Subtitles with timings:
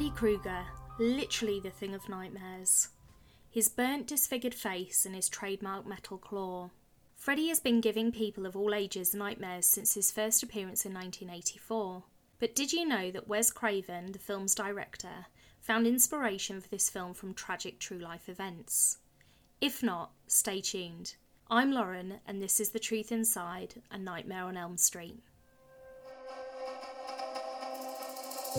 [0.00, 0.64] Freddy Krueger,
[0.98, 2.88] literally the thing of nightmares.
[3.50, 6.70] His burnt, disfigured face and his trademark metal claw.
[7.16, 12.02] Freddy has been giving people of all ages nightmares since his first appearance in 1984.
[12.38, 15.26] But did you know that Wes Craven, the film's director,
[15.60, 18.96] found inspiration for this film from tragic true life events?
[19.60, 21.16] If not, stay tuned.
[21.50, 25.20] I'm Lauren, and this is The Truth Inside A Nightmare on Elm Street.
[28.52, 28.58] For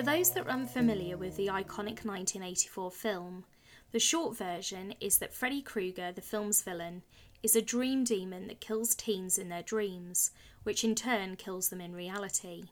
[0.00, 3.46] those that are unfamiliar with the iconic 1984 film,
[3.90, 7.02] the short version is that Freddy Krueger, the film's villain,
[7.42, 10.30] is a dream demon that kills teens in their dreams,
[10.62, 12.66] which in turn kills them in reality.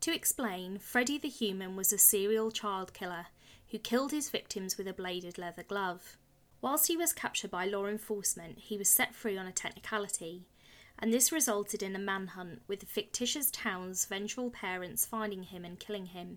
[0.00, 3.28] To explain, Freddy the human was a serial child killer
[3.72, 6.18] who killed his victims with a bladed leather glove.
[6.60, 10.46] Whilst he was captured by law enforcement, he was set free on a technicality,
[10.98, 15.80] and this resulted in a manhunt with the fictitious town's vengeful parents finding him and
[15.80, 16.36] killing him,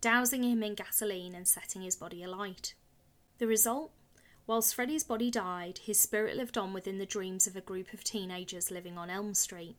[0.00, 2.74] dousing him in gasoline and setting his body alight.
[3.38, 3.92] The result?
[4.46, 8.02] Whilst Freddy's body died, his spirit lived on within the dreams of a group of
[8.02, 9.76] teenagers living on Elm Street.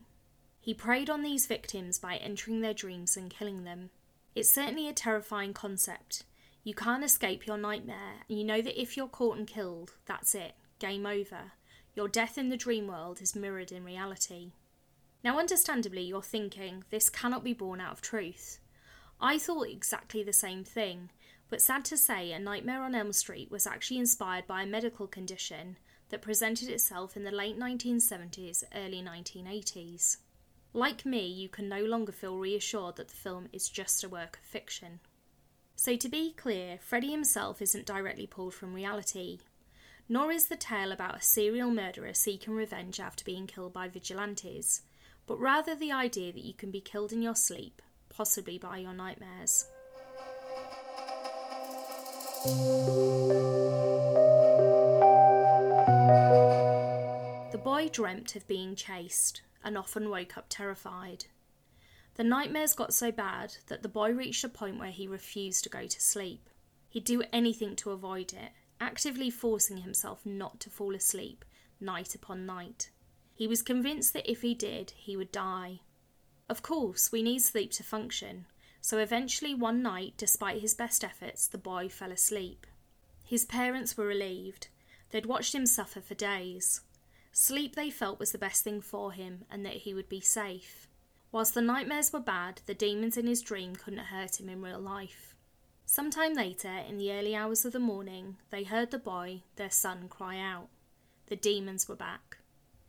[0.59, 3.89] He preyed on these victims by entering their dreams and killing them.
[4.35, 6.23] It's certainly a terrifying concept.
[6.63, 10.35] You can't escape your nightmare, and you know that if you're caught and killed, that's
[10.35, 11.53] it, game over.
[11.95, 14.51] Your death in the dream world is mirrored in reality.
[15.23, 18.59] Now, understandably, you're thinking, this cannot be born out of truth.
[19.19, 21.09] I thought exactly the same thing,
[21.49, 25.07] but sad to say, A Nightmare on Elm Street was actually inspired by a medical
[25.07, 25.77] condition
[26.09, 30.17] that presented itself in the late 1970s, early 1980s.
[30.73, 34.37] Like me, you can no longer feel reassured that the film is just a work
[34.37, 34.99] of fiction.
[35.83, 39.39] So, to be clear, Freddy himself isn't directly pulled from reality,
[40.07, 44.83] nor is the tale about a serial murderer seeking revenge after being killed by vigilantes,
[45.25, 48.93] but rather the idea that you can be killed in your sleep, possibly by your
[48.93, 49.65] nightmares.
[57.51, 61.25] The boy dreamt of being chased and often woke up terrified.
[62.21, 65.71] The nightmares got so bad that the boy reached a point where he refused to
[65.71, 66.51] go to sleep.
[66.87, 71.43] He'd do anything to avoid it, actively forcing himself not to fall asleep
[71.79, 72.91] night upon night.
[73.33, 75.79] He was convinced that if he did, he would die.
[76.47, 78.45] Of course, we need sleep to function,
[78.81, 82.67] so eventually one night, despite his best efforts, the boy fell asleep.
[83.25, 84.67] His parents were relieved.
[85.09, 86.81] They'd watched him suffer for days.
[87.31, 90.87] Sleep, they felt, was the best thing for him and that he would be safe.
[91.31, 94.79] Whilst the nightmares were bad, the demons in his dream couldn't hurt him in real
[94.79, 95.33] life.
[95.85, 99.69] Some time later, in the early hours of the morning, they heard the boy, their
[99.69, 100.67] son, cry out.
[101.27, 102.37] The demons were back.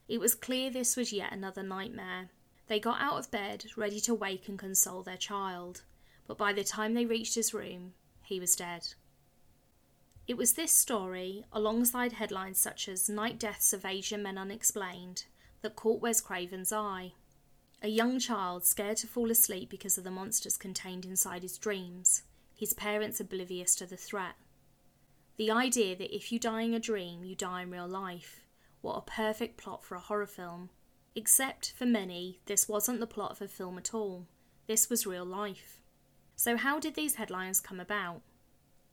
[0.09, 2.31] It was clear this was yet another nightmare.
[2.67, 5.83] They got out of bed, ready to wake and console their child,
[6.27, 8.95] but by the time they reached his room, he was dead.
[10.27, 15.25] It was this story, alongside headlines such as Night Deaths of Asian Men Unexplained,
[15.61, 17.13] that caught Wes Craven's eye.
[17.85, 22.23] A young child scared to fall asleep because of the monsters contained inside his dreams,
[22.55, 24.37] his parents oblivious to the threat.
[25.37, 28.41] The idea that if you die in a dream, you die in real life.
[28.83, 30.71] What a perfect plot for a horror film.
[31.17, 34.29] Except for many, this wasn't the plot of a film at all.
[34.69, 35.81] This was real life.
[36.37, 38.21] So, how did these headlines come about?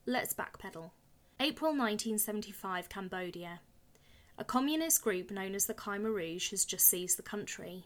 [0.07, 0.89] Let's backpedal.
[1.39, 3.59] April 1975, Cambodia.
[4.35, 7.85] A communist group known as the Khmer Rouge has just seized the country.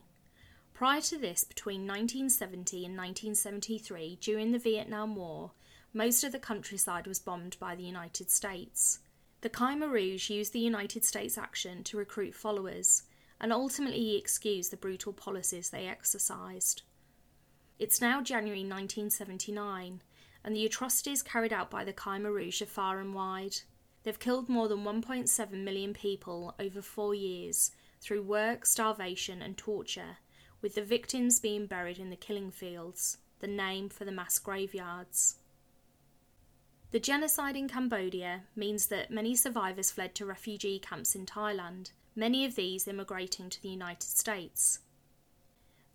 [0.73, 5.51] Prior to this, between 1970 and 1973, during the Vietnam War,
[5.93, 8.99] most of the countryside was bombed by the United States.
[9.41, 13.03] The Khmer Rouge used the United States action to recruit followers
[13.39, 16.81] and ultimately excuse the brutal policies they exercised.
[17.77, 20.01] It's now January 1979,
[20.43, 23.57] and the atrocities carried out by the Khmer Rouge are far and wide.
[24.03, 27.71] They've killed more than 1.7 million people over four years
[28.01, 30.17] through work, starvation, and torture,
[30.63, 35.35] with the victims being buried in the killing fields, the name for the mass graveyards.
[36.91, 42.45] The genocide in Cambodia means that many survivors fled to refugee camps in Thailand, many
[42.45, 44.79] of these immigrating to the United States.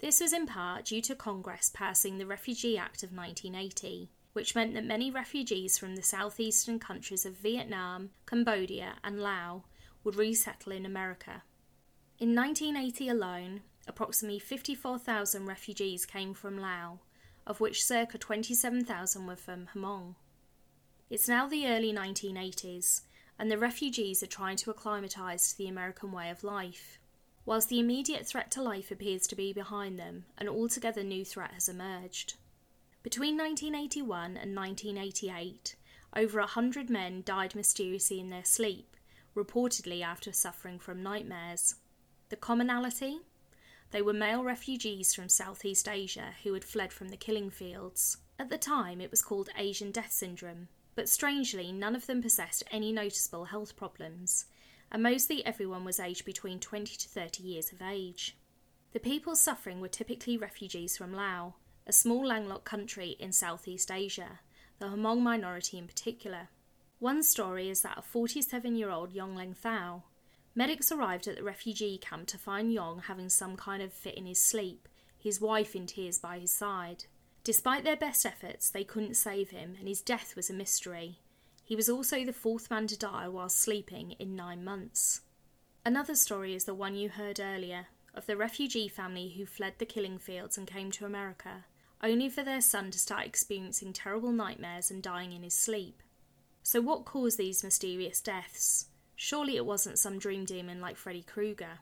[0.01, 4.75] This was in part due to Congress passing the Refugee Act of 1980, which meant
[4.75, 9.63] that many refugees from the southeastern countries of Vietnam, Cambodia, and Laos
[10.05, 11.43] would resettle in America.
[12.19, 16.99] In 1980 alone, approximately 54,000 refugees came from Laos,
[17.47, 20.15] of which circa 27,000 were from Hmong.
[21.11, 23.01] It's now the early 1980s,
[23.39, 26.99] and the refugees are trying to acclimatise to the American way of life.
[27.47, 31.53] Whilst the immediate threat to life appears to be behind them, an altogether new threat
[31.53, 32.35] has emerged.
[33.03, 35.77] Between 1981 and 1988,
[36.15, 38.97] over a hundred men died mysteriously in their sleep,
[39.35, 41.77] reportedly after suffering from nightmares.
[42.29, 43.21] The commonality?
[43.91, 48.19] They were male refugees from Southeast Asia who had fled from the killing fields.
[48.39, 52.65] At the time, it was called Asian Death Syndrome, but strangely, none of them possessed
[52.71, 54.45] any noticeable health problems,
[54.93, 58.37] and mostly everyone was aged between 20 to 30 years of age.
[58.93, 61.55] The people suffering were typically refugees from Laos,
[61.87, 64.41] a small landlocked country in Southeast Asia,
[64.79, 66.49] the Hmong minority in particular.
[66.99, 70.03] One story is that of 47 year old Yong Leng Thao.
[70.59, 74.27] Medics arrived at the refugee camp to find Yong having some kind of fit in
[74.27, 77.05] his sleep, his wife in tears by his side.
[77.45, 81.21] Despite their best efforts, they couldn't save him, and his death was a mystery.
[81.63, 85.21] He was also the fourth man to die while sleeping in nine months.
[85.87, 89.87] Another story is the one you heard earlier of the refugee family who fled the
[89.87, 91.67] killing fields and came to America,
[92.03, 96.03] only for their son to start experiencing terrible nightmares and dying in his sleep.
[96.65, 98.87] So, what caused these mysterious deaths?
[99.21, 101.81] Surely it wasn't some dream demon like Freddy Krueger.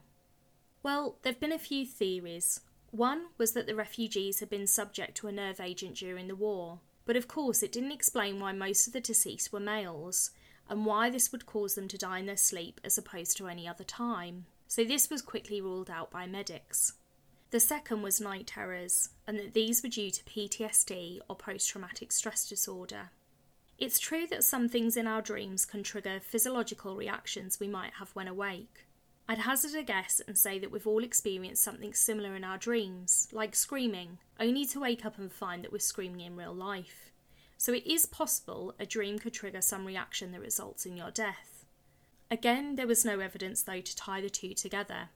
[0.83, 2.61] Well, there have been a few theories.
[2.93, 6.81] One was that the refugees had been subject to a nerve agent during the war,
[7.05, 10.31] but of course it didn't explain why most of the deceased were males,
[10.71, 13.69] and why this would cause them to die in their sleep as opposed to any
[13.69, 14.47] other time.
[14.67, 16.95] So this was quickly ruled out by medics.
[17.51, 22.13] The second was night terrors, and that these were due to PTSD or post traumatic
[22.13, 23.11] stress disorder.
[23.79, 28.11] It's true that some things in our dreams can trigger physiological reactions we might have
[28.11, 28.87] when awake.
[29.29, 33.29] I'd hazard a guess and say that we've all experienced something similar in our dreams,
[33.33, 37.11] like screaming, only to wake up and find that we're screaming in real life.
[37.59, 41.67] So it is possible a dream could trigger some reaction that results in your death.
[42.31, 45.11] Again, there was no evidence though to tie the two together.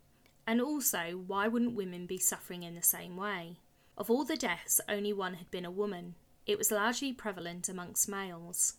[0.47, 3.59] And also, why wouldn't women be suffering in the same way?
[3.97, 6.15] Of all the deaths, only one had been a woman,
[6.51, 8.75] it was largely prevalent amongst males.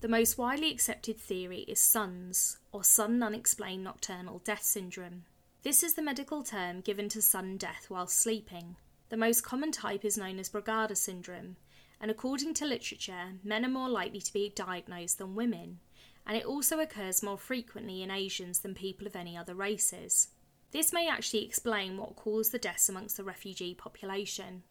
[0.00, 5.24] The most widely accepted theory is SUNS, or sudden unexplained nocturnal death syndrome.
[5.62, 8.76] This is the medical term given to sudden death while sleeping.
[9.08, 11.56] The most common type is known as Brugada syndrome,
[12.00, 15.80] and according to literature, men are more likely to be diagnosed than women,
[16.26, 20.28] and it also occurs more frequently in Asians than people of any other races.
[20.70, 24.62] This may actually explain what caused the deaths amongst the refugee population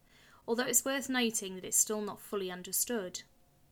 [0.48, 3.22] although it's worth noting that it's still not fully understood.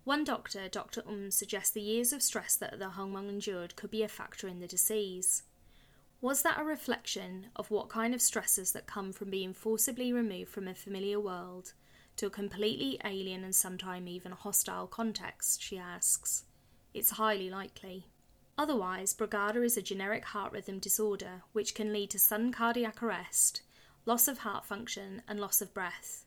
[0.04, 1.04] One doctor, Dr.
[1.08, 4.60] Um, suggests the years of stress that the Hmong endured could be a factor in
[4.60, 5.44] the disease.
[6.22, 10.52] Was that a reflection of what kind of stresses that come from being forcibly removed
[10.52, 11.74] from a familiar world
[12.18, 15.62] to a completely alien and sometimes even hostile context?
[15.62, 16.46] She asks.
[16.94, 18.08] It's highly likely.
[18.58, 23.62] Otherwise, Brugada is a generic heart rhythm disorder which can lead to sudden cardiac arrest,
[24.06, 26.26] loss of heart function, and loss of breath.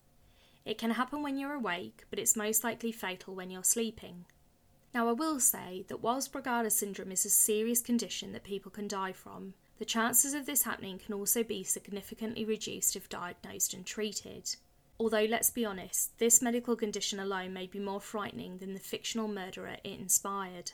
[0.65, 4.25] It can happen when you're awake, but it's most likely fatal when you're sleeping.
[4.95, 8.89] Now, I will say that whilst Brugada syndrome is a serious condition that people can
[8.89, 13.85] die from, the chances of this happening can also be significantly reduced if diagnosed and
[13.85, 14.57] treated.
[14.99, 19.27] Although, let's be honest, this medical condition alone may be more frightening than the fictional
[19.27, 20.73] murderer it inspired.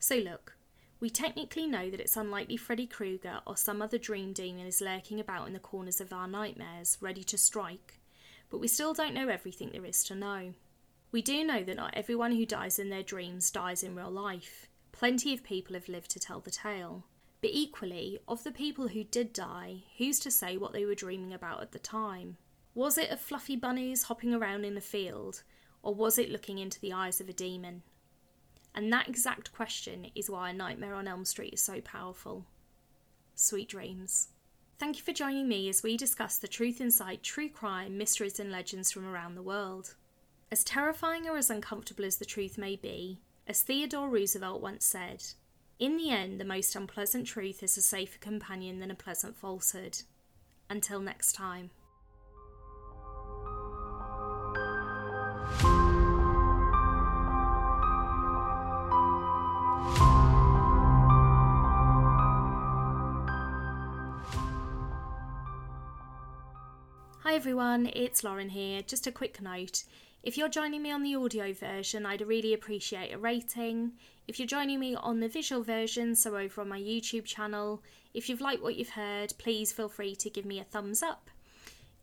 [0.00, 0.56] So, look,
[0.98, 5.20] we technically know that it's unlikely Freddy Krueger or some other dream demon is lurking
[5.20, 8.00] about in the corners of our nightmares, ready to strike,
[8.50, 10.54] but we still don't know everything there is to know.
[11.12, 14.68] We do know that not everyone who dies in their dreams dies in real life.
[14.92, 17.04] Plenty of people have lived to tell the tale.
[17.40, 21.32] But equally, of the people who did die, who's to say what they were dreaming
[21.32, 22.38] about at the time?
[22.74, 25.42] Was it of fluffy bunnies hopping around in a field,
[25.82, 27.82] or was it looking into the eyes of a demon?
[28.74, 32.44] And that exact question is why A Nightmare on Elm Street is so powerful.
[33.34, 34.28] Sweet dreams.
[34.78, 38.52] Thank you for joining me as we discuss the truth inside true crime, mysteries, and
[38.52, 39.94] legends from around the world.
[40.52, 45.24] As terrifying or as uncomfortable as the truth may be, as Theodore Roosevelt once said,
[45.78, 50.02] in the end, the most unpleasant truth is a safer companion than a pleasant falsehood.
[50.68, 51.70] Until next time.
[67.36, 68.80] Everyone, it's Lauren here.
[68.80, 69.84] Just a quick note.
[70.22, 73.92] If you're joining me on the audio version, I'd really appreciate a rating.
[74.26, 77.82] If you're joining me on the visual version, so over on my YouTube channel,
[78.14, 81.28] if you've liked what you've heard, please feel free to give me a thumbs up.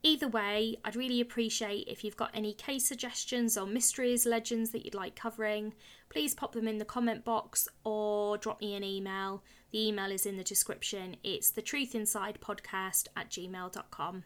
[0.04, 4.86] Either way, I'd really appreciate if you've got any case suggestions or mysteries, legends that
[4.86, 5.74] you'd like covering.
[6.10, 9.42] Please pop them in the comment box or drop me an email.
[9.72, 11.16] The email is in the description.
[11.24, 14.26] It's the truth inside podcast at gmail.com.